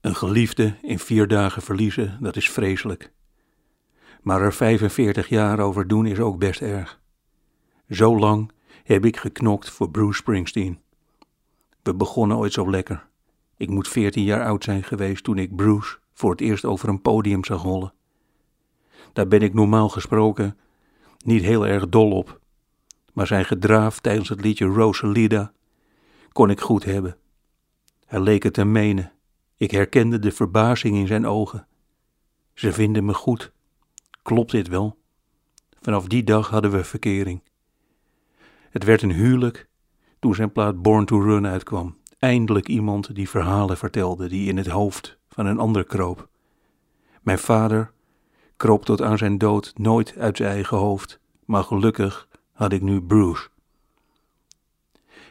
[0.00, 3.12] Een geliefde in vier dagen verliezen, dat is vreselijk.
[4.22, 7.00] Maar er 45 jaar over doen is ook best erg.
[7.88, 8.50] Zo lang
[8.84, 10.80] heb ik geknokt voor Bruce Springsteen.
[11.82, 13.06] We begonnen ooit zo lekker.
[13.56, 17.02] Ik moet 14 jaar oud zijn geweest toen ik Bruce voor het eerst over een
[17.02, 17.92] podium zag hollen.
[19.12, 20.58] Daar ben ik normaal gesproken
[21.24, 22.40] niet heel erg dol op.
[23.12, 25.52] Maar zijn gedraaf tijdens het liedje Rosalida
[26.32, 27.16] kon ik goed hebben.
[28.06, 29.12] Hij leek het te menen.
[29.60, 31.66] Ik herkende de verbazing in zijn ogen.
[32.54, 33.52] Ze vinden me goed.
[34.22, 34.98] Klopt dit wel?
[35.80, 37.42] Vanaf die dag hadden we verkering.
[38.70, 39.68] Het werd een huwelijk
[40.18, 41.96] toen zijn plaat Born to Run uitkwam.
[42.18, 46.28] Eindelijk iemand die verhalen vertelde die in het hoofd van een ander kroop.
[47.22, 47.92] Mijn vader
[48.56, 53.02] kroop tot aan zijn dood nooit uit zijn eigen hoofd, maar gelukkig had ik nu
[53.02, 53.48] Bruce.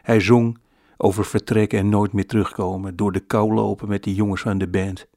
[0.02, 0.60] Hij zong
[1.02, 4.68] over vertrekken en nooit meer terugkomen, door de kou lopen met die jongens van de
[4.68, 5.08] band,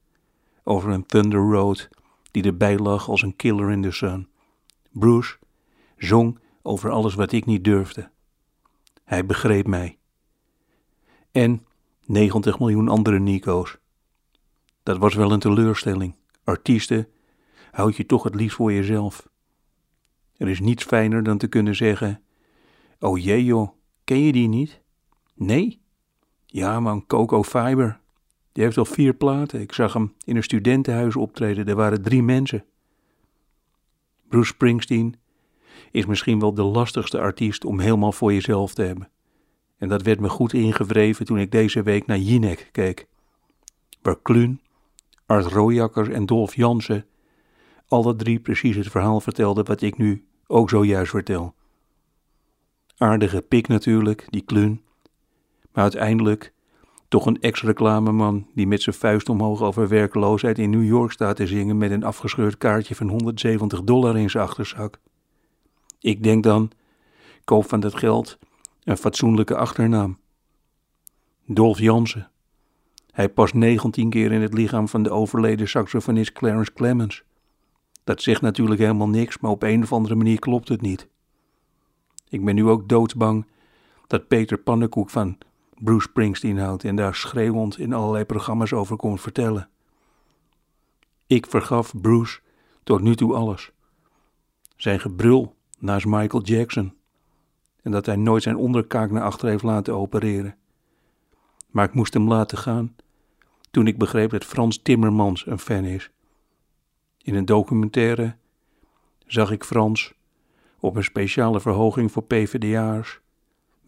[0.63, 1.89] over een Thunder Road
[2.31, 4.29] die erbij lag als een killer in the sun.
[4.91, 5.39] Bruce
[5.97, 8.11] zong over alles wat ik niet durfde.
[9.05, 9.99] Hij begreep mij.
[11.31, 11.67] En
[12.07, 13.79] 90 miljoen andere Nico's.
[14.83, 16.15] Dat was wel een teleurstelling.
[16.45, 17.09] Artiesten
[17.71, 19.29] houd je toch het liefst voor jezelf.
[20.37, 22.23] Er is niets fijner dan te kunnen zeggen:
[22.99, 23.69] Oh jee joh,
[24.05, 24.81] ken je die niet?
[25.35, 25.82] Nee?
[26.55, 28.01] Ja man, Coco Fiber.
[28.53, 29.61] Die heeft al vier platen.
[29.61, 31.69] Ik zag hem in een studentenhuis optreden.
[31.69, 32.65] Er waren drie mensen.
[34.29, 35.17] Bruce Springsteen
[35.91, 39.09] is misschien wel de lastigste artiest om helemaal voor jezelf te hebben.
[39.77, 43.07] En dat werd me goed ingewreven toen ik deze week naar Jinek keek.
[44.03, 44.61] Waar Kluun,
[45.27, 47.07] Art Royakkers en Dolf Jansen
[47.93, 51.55] alle drie precies het verhaal vertelden wat ik nu ook zojuist vertel.
[52.97, 54.83] Aardige pik natuurlijk, die Kluun.
[55.73, 56.53] Maar uiteindelijk
[57.09, 61.47] toch een ex-reclameman die met zijn vuist omhoog over werkloosheid in New York staat te
[61.47, 64.99] zingen met een afgescheurd kaartje van 170 dollar in zijn achterzak.
[66.01, 66.71] Ik denk dan,
[67.45, 68.39] koop van dat geld
[68.85, 70.19] een fatsoenlijke achternaam.
[71.47, 72.31] Dolf Jansen.
[73.11, 77.23] Hij past 19 keer in het lichaam van de overleden saxofonist Clarence Clemens.
[78.05, 81.09] Dat zegt natuurlijk helemaal niks, maar op een of andere manier klopt het niet.
[82.29, 83.47] Ik ben nu ook doodsbang
[84.07, 85.39] dat Peter Pannenkoek van
[85.85, 89.69] Bruce Springsteen houdt en daar schreeuwend in allerlei programma's over komt vertellen.
[91.27, 92.41] Ik vergaf Bruce
[92.85, 93.73] tot nu toe alles.
[94.77, 96.95] Zijn gebrul naast Michael Jackson.
[97.83, 100.57] En dat hij nooit zijn onderkaak naar achter heeft laten opereren.
[101.71, 102.97] Maar ik moest hem laten gaan
[103.71, 106.11] toen ik begreep dat Frans Timmermans een fan is.
[107.23, 108.37] In een documentaire
[109.27, 110.15] zag ik Frans
[110.81, 113.22] op een speciale verhoging voor PvdA'ers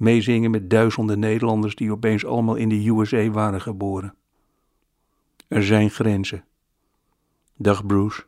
[0.05, 4.15] meezingen met duizenden Nederlanders die opeens allemaal in de USA waren geboren.
[5.49, 6.45] Er zijn grenzen.
[7.57, 8.25] Dag Bruce.